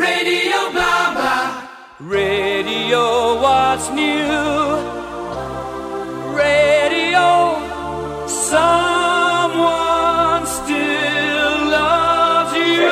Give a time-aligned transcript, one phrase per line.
[0.00, 1.46] Radio blah blah.
[2.00, 3.04] Radio
[3.44, 4.28] what's new?
[6.40, 7.28] Radio
[8.48, 9.66] someone
[10.46, 12.88] still loves you.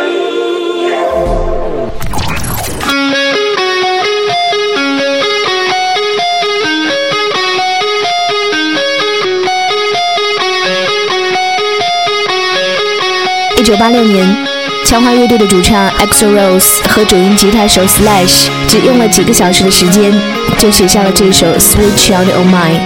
[13.57, 14.48] 一九八六年，
[14.89, 20.11] 枪花乐队的主唱 EXO Rose 和主音吉他手 Slash 只用了几个小时的时间，
[20.57, 22.81] 就写下了这首《Sweet Child O' Mine》。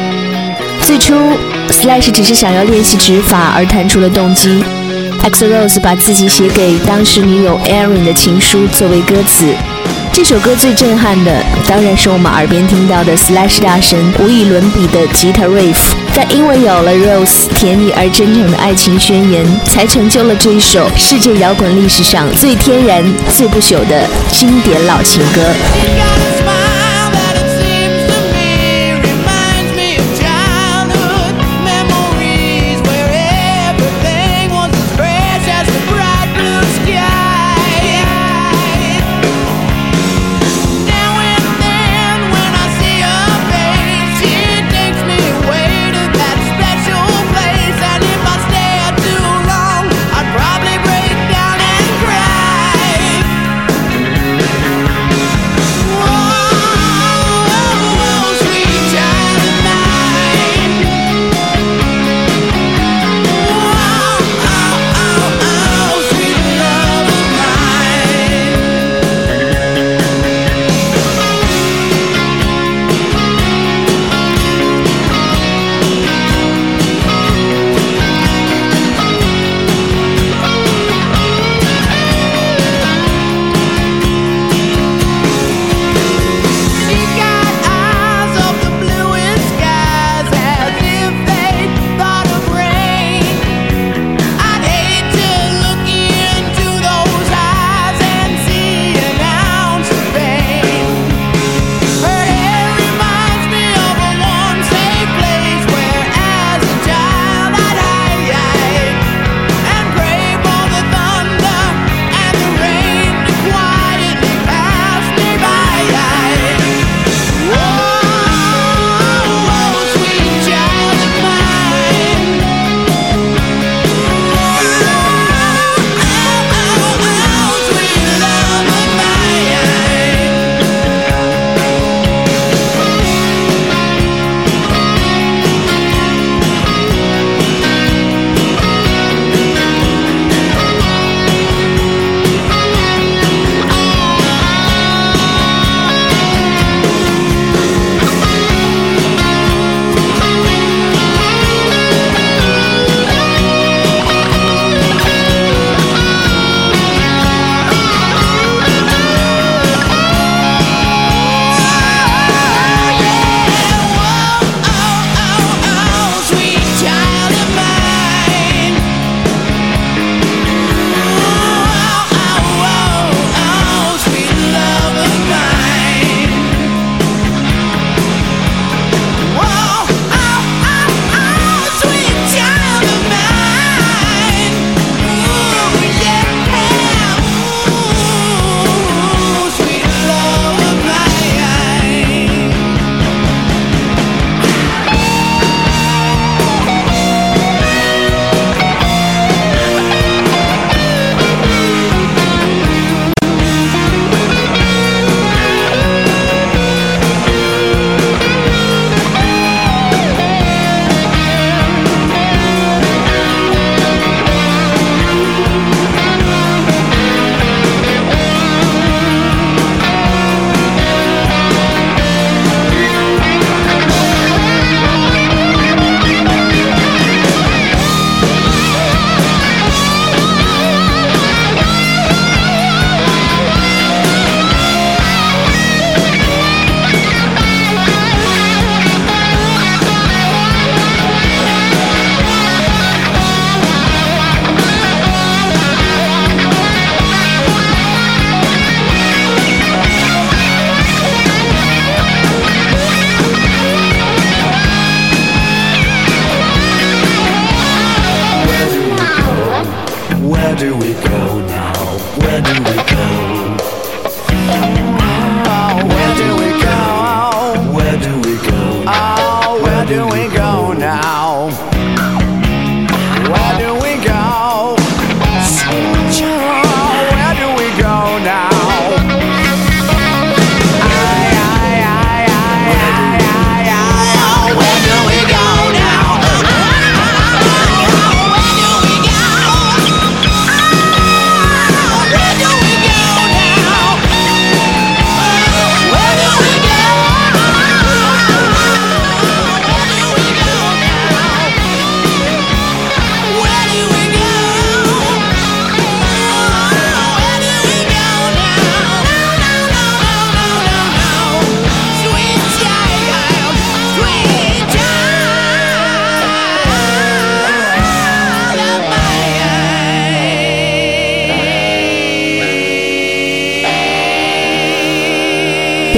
[0.84, 1.15] 最初
[1.70, 4.65] ，Slash 只是想要练习指法而弹出了动机
[5.23, 9.55] ，EXO Rose 把自己写给当时女友 Erin 的情书作为歌词。
[10.12, 15.75] 这首歌最震撼的，当然是我们耳边听到的 Slash 大神无与伦比的吉他 riff，
[16.15, 23.02] 但因为有了 Rose 甜蜜而真诚的爱情宣言，才成就了这一首世界摇滚历史上最天然、
[23.35, 26.21] 最不朽的经典老情歌。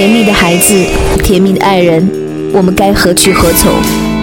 [0.05, 0.85] 甜蜜的孩子，
[1.23, 2.07] 甜蜜的爱人，
[2.53, 3.71] 我们该何去何从？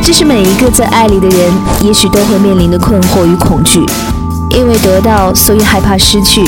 [0.01, 3.85] 这是每一个在爱里的人，也许都会面临的困惑与恐惧。
[4.51, 6.45] 因为得到，所以害怕失去；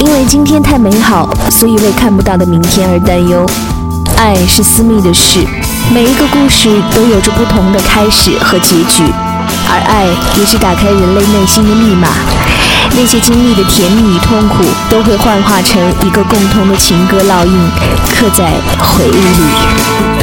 [0.00, 3.44] 因为今天太美好，所以为看不到的明天而担忧。
[4.16, 5.40] 爱是私密的事，
[5.92, 9.02] 每一个故事都有着不同的开始和结局，
[9.68, 10.06] 而爱
[10.40, 12.08] 也是打开人类内心的密码。
[12.98, 17.70] 那些经历的甜蜜与痛苦，都会幻化成一个共同的情歌烙印，
[18.10, 20.15] 刻在回忆里。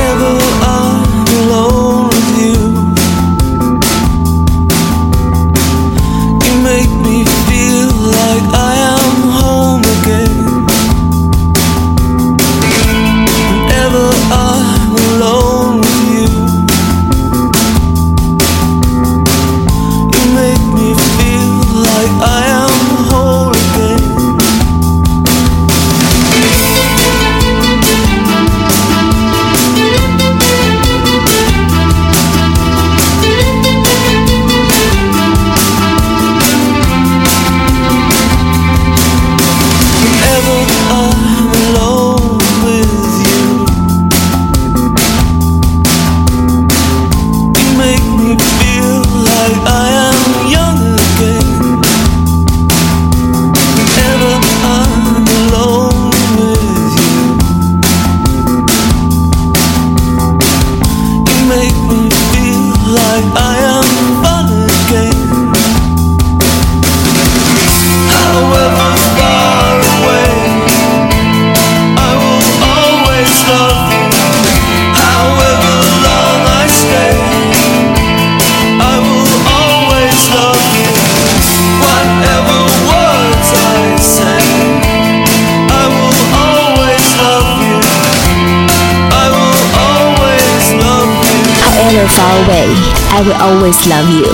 [93.63, 94.27] Always love you。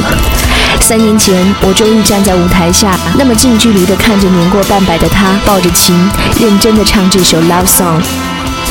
[0.81, 5.95] 三年前，我终于站在舞台下，那么近距离地看着年过半百的他抱着琴，
[6.39, 8.01] 认真地唱这首 love song。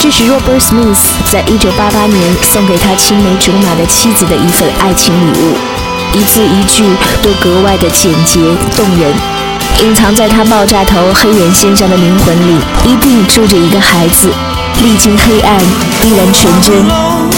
[0.01, 0.99] 这是 Robert Smith
[1.31, 5.57] 在1988年送给他青梅竹马的妻子的一份爱情礼物，
[6.13, 6.85] 一字一句
[7.23, 8.41] 都格外的简洁
[8.77, 9.13] 动人。
[9.81, 14.29] 隐藏在他爆炸头黑人先生的灵魂里，一定住着一个孩子，
[14.83, 15.57] 历经黑暗
[16.03, 17.38] 依然纯真。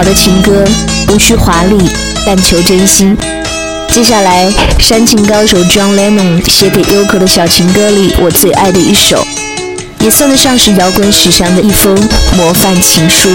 [0.00, 0.64] 好的情歌
[1.12, 1.76] 无需华丽，
[2.24, 3.14] 但求真心。
[3.90, 9.22] 接下来，煽情高手 John Lennon 写给 Yoko 的小情歌里，我最爱的一首，
[9.98, 11.94] 也算得上是摇滚史上的一封
[12.34, 13.28] 模范情书。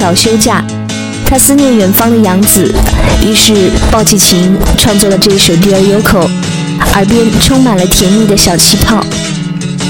[0.00, 0.64] 岛休假，
[1.26, 2.74] 他思念远方的杨子，
[3.22, 6.26] 于是抱起琴创作了这首《Dear Yoko》，
[6.94, 9.04] 耳边充满了甜蜜的小气泡。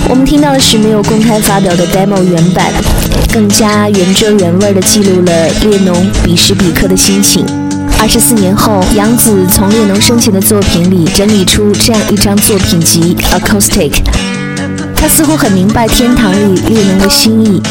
[0.08, 2.72] 我们听到的是没有公开发表的 demo 原版，
[3.32, 7.46] 更加原汁原味地记录了列侬彼时彼刻的心情。
[8.00, 13.90] 二十四年后，杨子从列侬生前的作品里整理出这样一张作品集《Acoustic》。
[14.96, 17.62] 他似乎很明白天堂里列侬的心意，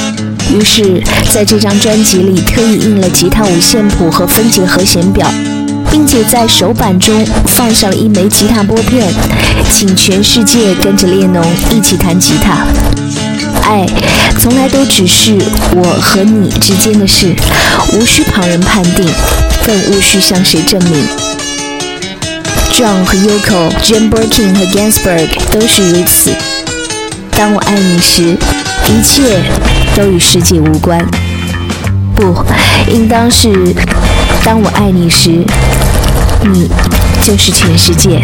[0.52, 1.02] 于是
[1.34, 5.28] 在这张专辑里特意印了吉他五线谱和分解和弦表，
[5.92, 9.08] 并且在手板中放上了一枚吉他拨片，
[9.72, 12.66] 请全世界跟着列侬一起弹吉他。
[13.64, 13.86] 爱
[14.40, 15.38] 从来都只是
[15.76, 17.36] 我和你之间的事，
[17.94, 19.06] 无需旁人判定，
[19.66, 21.06] 更无需向谁证明。
[22.72, 26.32] John 和 Yoko、Jim Birkin 和 Gansberg 都是如此。
[27.32, 28.38] 当我爱你时，
[28.88, 29.42] 一切
[30.00, 30.98] 都与世界无关。
[32.16, 32.34] 不，
[32.88, 33.76] 应当是
[34.46, 35.44] 当我爱你时，
[36.54, 36.70] 你
[37.22, 38.22] 就是全世界。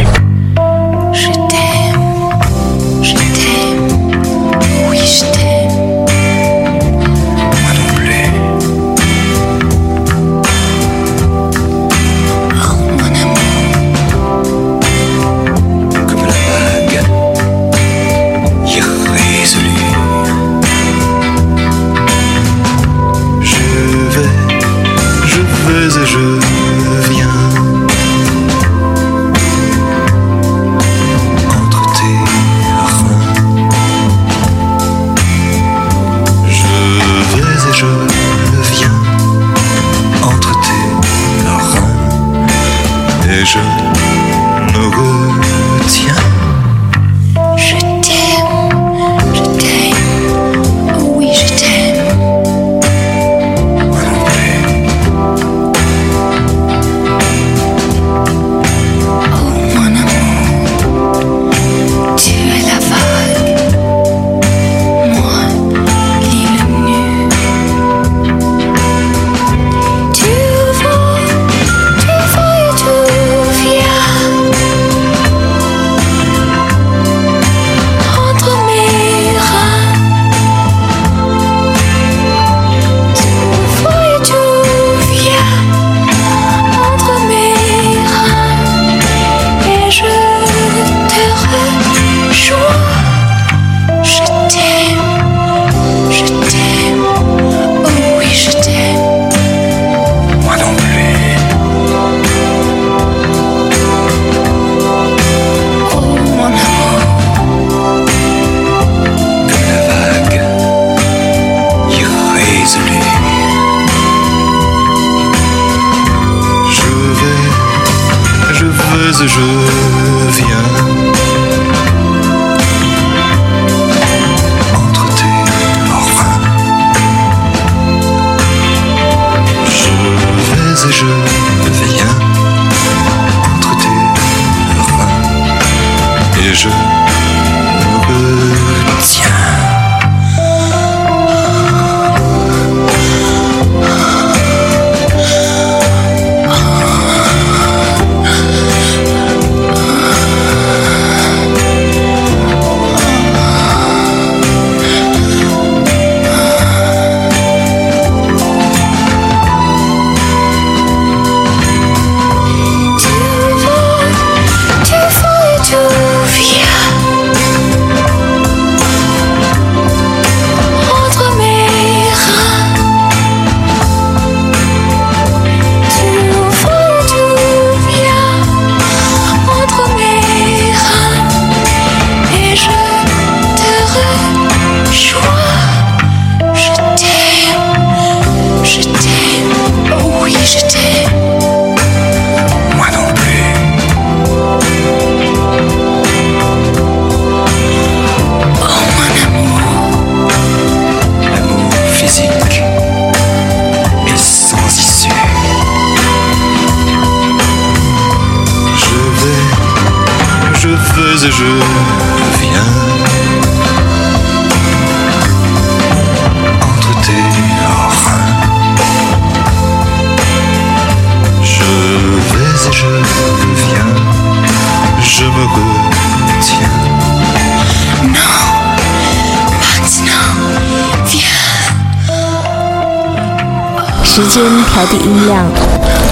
[234.75, 235.45] 调低音量，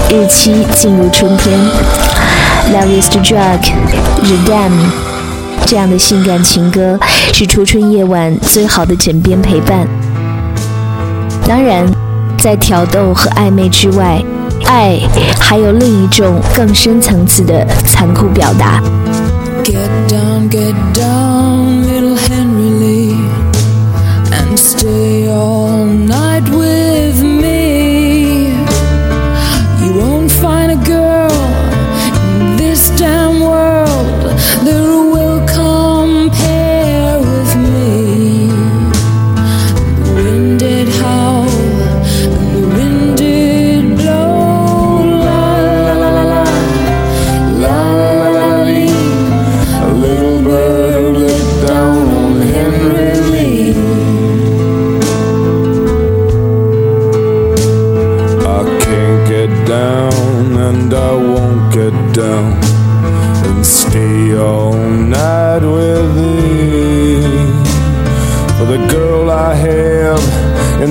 [0.08, 1.60] 日期进入春天。
[2.72, 3.60] Love is the drug,
[4.22, 4.72] the dam。
[5.66, 6.98] 这样的性感情歌
[7.34, 9.86] 是初春夜晚最好的枕边陪伴。
[11.46, 11.86] 当然，
[12.38, 14.24] 在挑逗和暧昧之外，
[14.64, 14.98] 爱
[15.38, 18.82] 还有另一种更深层次的残酷表达。
[19.62, 19.76] Get
[20.08, 23.16] down, get down, little Henry Lee,
[24.30, 27.33] and stay all night with me.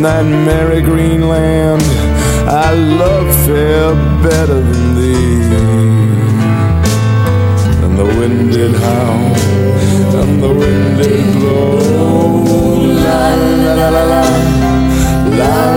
[0.04, 1.82] That merry green land,
[2.46, 5.42] I love fair better than thee.
[7.84, 9.36] And the wind did howl,
[10.22, 11.78] and the wind did blow.
[13.06, 13.34] La
[13.66, 14.04] la la la
[15.40, 15.73] la,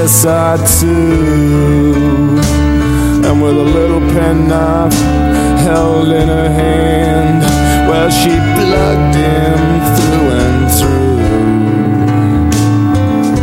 [0.00, 2.38] a I do.
[3.26, 4.94] And with a little penknife
[5.60, 7.42] held in her hand,
[7.86, 9.58] well, she plugged him
[9.96, 11.18] through and through.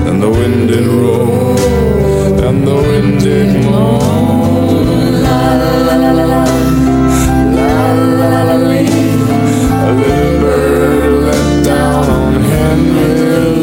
[0.09, 1.57] And the wind did roll,
[2.47, 5.21] and the wind did moan.
[5.25, 6.43] La la la la la la,
[7.57, 7.71] la
[8.19, 8.77] la la la.
[9.85, 13.56] A little bird let down on Henry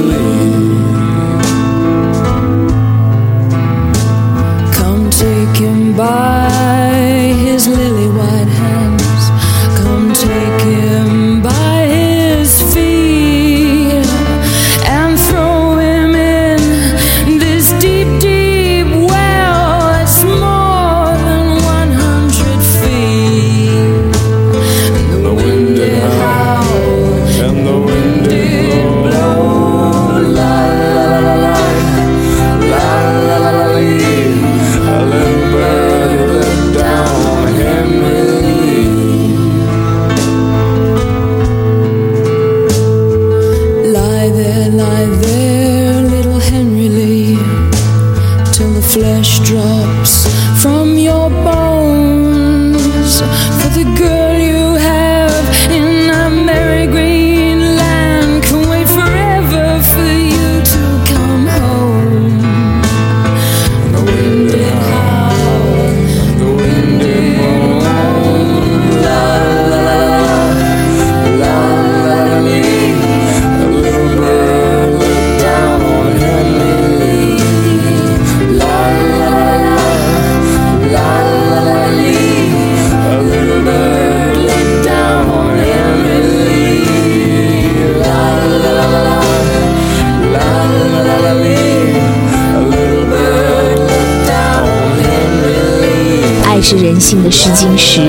[96.66, 98.00] 是人性的试金石，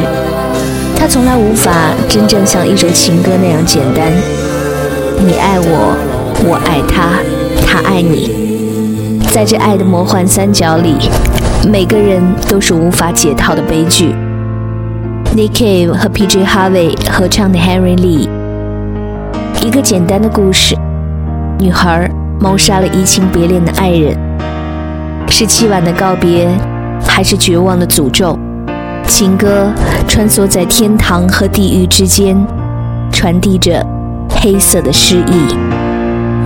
[0.97, 4.09] 它从来无法真正像一首情歌那样简单。
[5.19, 5.93] 你爱我，
[6.47, 7.19] 我爱他，
[7.67, 10.95] 他爱你，在这爱的魔幻三角里，
[11.69, 14.15] 每个人都是无法解套的悲剧。
[15.35, 16.45] Nick Cave 和 P.J.
[16.45, 18.29] Harvey 合唱的《Henry Lee》，
[19.67, 20.77] 一个简单的故事，
[21.59, 24.17] 女孩谋杀了移情别恋的爱人，
[25.27, 26.47] 是凄婉的告别，
[27.05, 28.39] 还是绝望的诅咒？
[29.07, 29.71] 情歌
[30.07, 32.35] 穿梭在天堂和地狱之间，
[33.11, 33.85] 传递着
[34.29, 35.55] 黑色的诗意。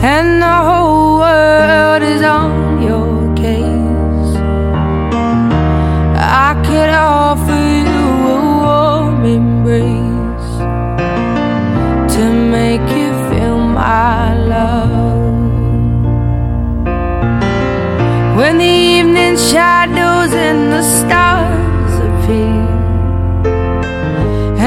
[0.02, 4.36] and the whole world is on your case,
[6.16, 10.58] I could offer you a warm embrace
[12.14, 15.09] to make you feel my love.
[18.40, 22.64] when the evening shadows and the stars appear,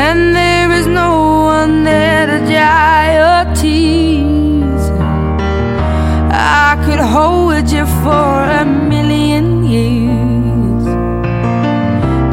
[0.05, 1.11] and there is no
[1.55, 4.83] one there to dry your tears.
[6.61, 10.85] I could hold you for a million years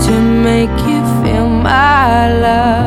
[0.04, 0.12] to
[0.48, 2.79] make you feel my love.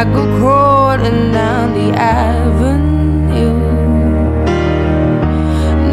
[0.00, 3.52] I go crawling down the avenue.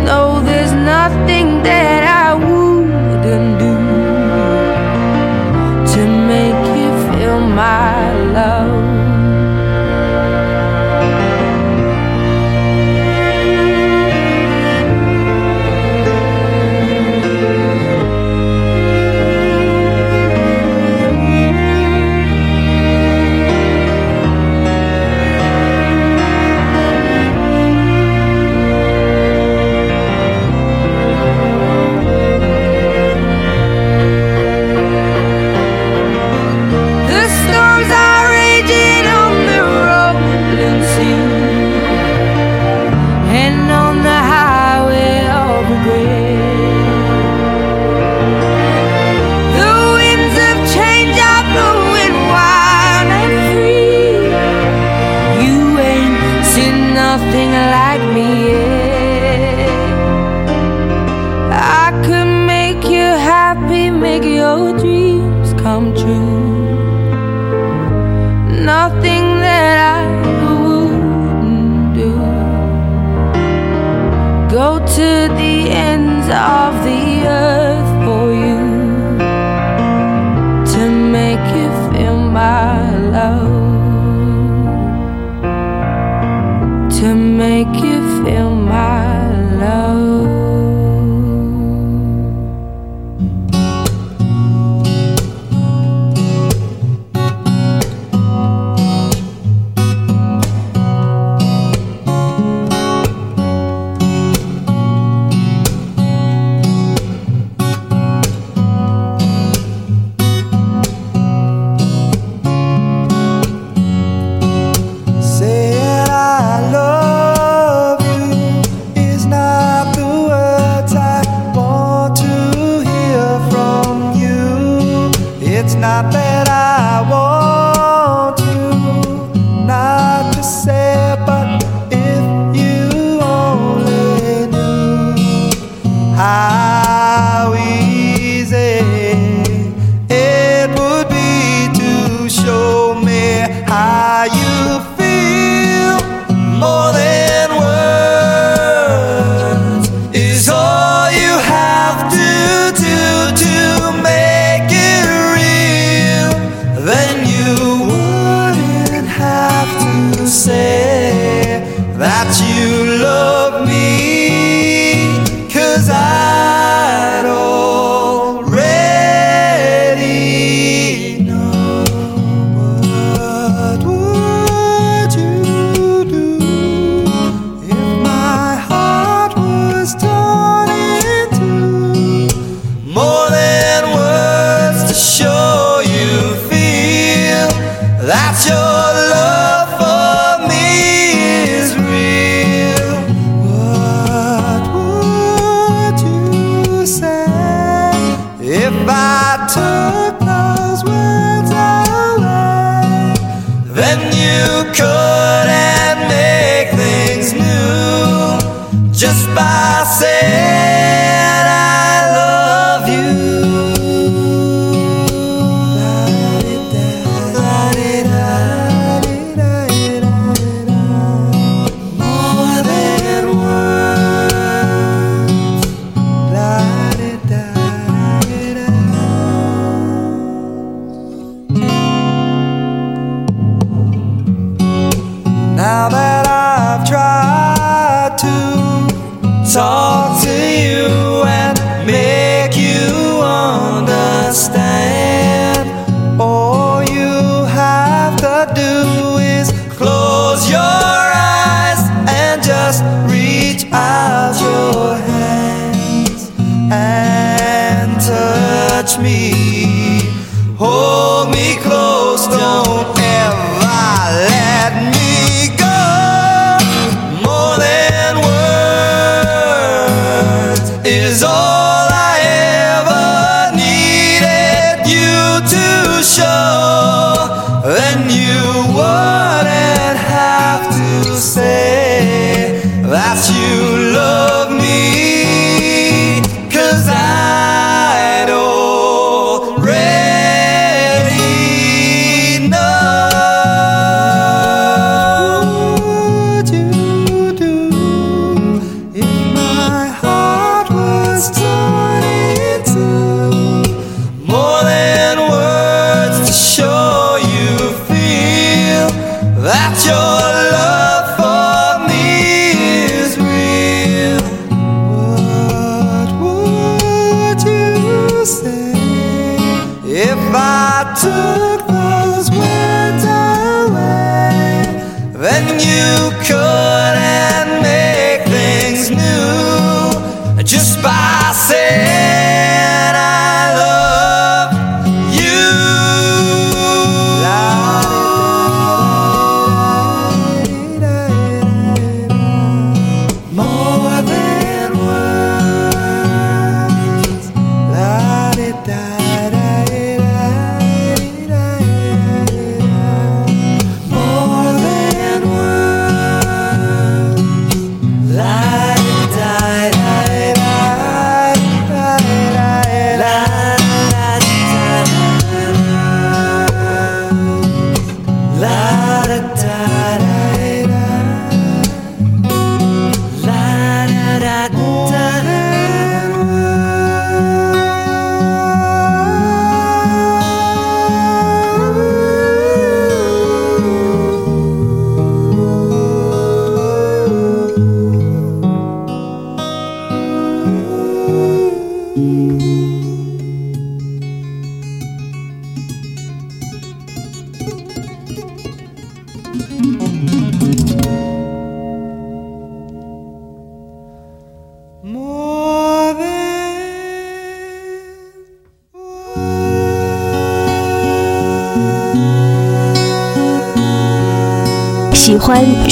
[0.06, 1.37] No, there's nothing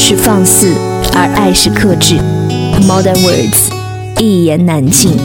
[0.08, 0.72] 是放肆，
[1.16, 2.20] 而爱是克制。
[2.88, 3.72] Modern words，
[4.20, 5.18] 一言难尽。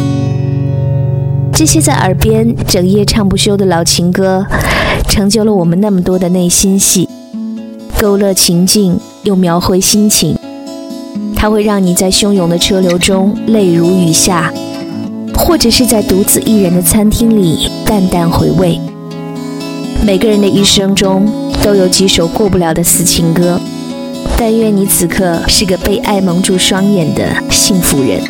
[1.53, 4.47] 这些在耳边整夜唱不休的老情歌，
[5.07, 7.07] 成就了我们那么多的内心戏，
[8.01, 10.39] 勾勒情境又描绘心情。
[11.37, 14.51] 它会让你在汹涌的车流中泪如雨下，
[15.35, 18.81] 或者是在独自一人的餐厅里淡淡回味。
[20.03, 21.31] 每个人的一生中
[21.63, 23.61] 都有几首过不了的死情歌，
[24.37, 28.21] 但愿你此刻是个被爱蒙住双眼的幸福人。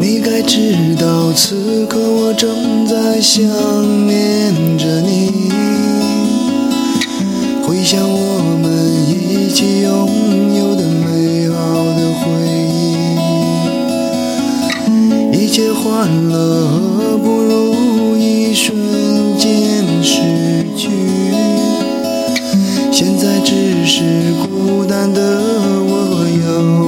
[0.00, 3.42] 你该知道，此刻我正在想
[4.06, 5.50] 念着你，
[7.66, 8.68] 回想我们
[9.08, 9.90] 一起拥
[10.54, 11.56] 有的美好
[11.96, 12.30] 的回
[15.32, 16.36] 忆，一切欢乐
[16.68, 18.76] 何不如一瞬
[23.44, 25.20] 只是孤单的
[25.86, 26.87] 我，有。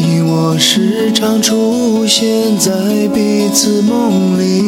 [0.00, 2.70] 你我时常出现在
[3.12, 4.62] 彼此梦里，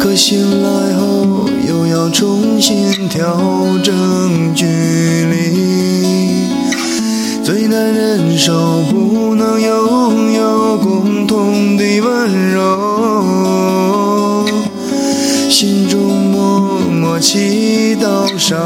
[0.00, 3.38] 可醒来后又要重新调
[3.84, 6.46] 整距离，
[7.44, 14.46] 最难忍受不能拥有共同的温柔，
[15.50, 18.58] 心中默默祈祷上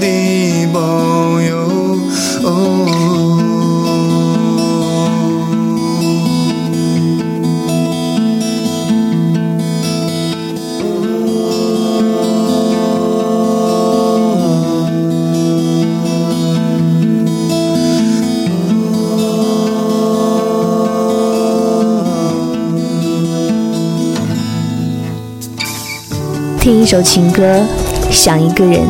[0.00, 1.62] 帝保佑。
[26.72, 27.62] 听一首情歌，
[28.10, 28.80] 想一个人，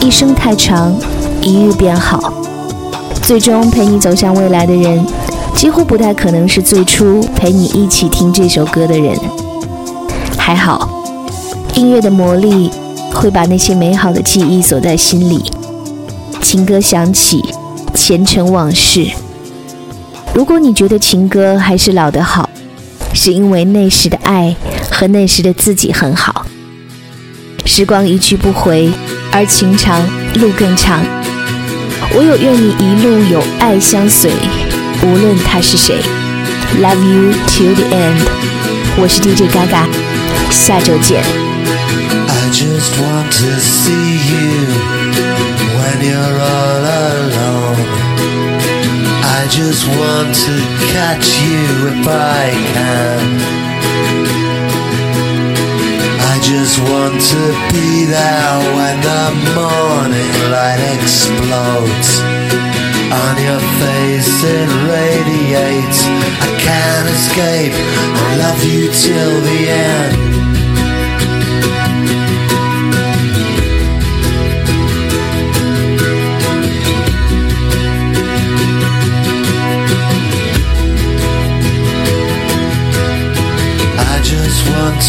[0.00, 0.92] 一生太长，
[1.40, 2.32] 一日便好。
[3.22, 5.06] 最终陪你走向未来的人，
[5.54, 9.16] 几乎不太可能是最初陪你一起听这首歌的人。
[10.36, 11.04] 还好，
[11.76, 12.68] 音乐的魔力
[13.14, 15.52] 会把那些美好的记忆锁在心里。
[16.40, 17.44] 情歌响起，
[17.94, 19.06] 前尘往事。
[20.34, 22.50] 如果你觉得情歌还是老的好，
[23.14, 24.56] 是因为那时的爱
[24.90, 26.41] 和那时的自己很好。
[27.74, 28.92] 时光一去不回，
[29.32, 29.98] 而情长
[30.34, 31.02] 路更长。
[32.14, 34.30] 我有愿你一路有爱相随，
[35.02, 35.96] 无论他是谁。
[36.82, 38.20] Love you till the end。
[38.98, 39.88] 我是 DJ 嘎嘎，
[40.50, 41.24] 下周见。
[42.28, 44.68] I just want to see you
[45.80, 47.80] when you're all alone.
[49.22, 50.52] I just want to
[50.92, 53.61] catch you if I can.
[56.42, 59.24] Just want to be there when the
[59.54, 62.20] morning light explodes.
[63.14, 66.02] On your face it radiates.
[66.42, 67.72] I can't escape.
[67.72, 70.41] I love you till the end.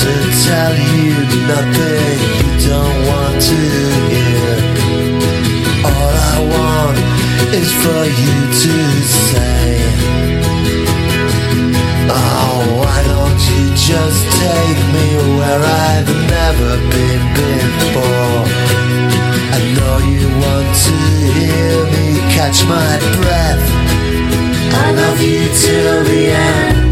[0.02, 0.12] To
[0.50, 1.14] tell you
[1.46, 3.60] nothing you don't want to
[4.10, 4.54] hear.
[5.86, 6.98] All I want
[7.54, 8.76] is for you to
[9.22, 9.70] say,
[12.10, 18.42] Oh, why don't you just take me where I've never been before?
[19.56, 20.98] I know you want to
[21.38, 23.64] hear me catch my breath.
[24.74, 26.83] I love you till the end.